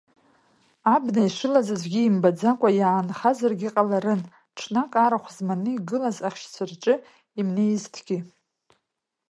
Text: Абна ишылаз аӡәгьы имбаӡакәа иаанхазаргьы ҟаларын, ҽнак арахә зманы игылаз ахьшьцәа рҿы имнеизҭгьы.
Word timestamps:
Абна 0.93 1.21
ишылаз 1.27 1.67
аӡәгьы 1.75 2.01
имбаӡакәа 2.07 2.69
иаанхазаргьы 2.73 3.69
ҟаларын, 3.75 4.21
ҽнак 4.57 4.93
арахә 5.05 5.29
зманы 5.35 5.71
игылаз 5.75 6.17
ахьшьцәа 6.27 6.63
рҿы 6.69 6.93
имнеизҭгьы. 7.39 8.17